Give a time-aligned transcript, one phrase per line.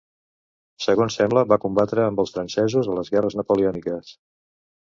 [0.85, 4.13] Segons sembla, va combatre amb els francesos a les Guerres Napoleòniques.